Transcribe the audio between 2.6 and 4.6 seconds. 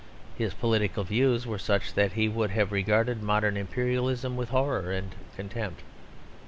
regarded modern imperialism with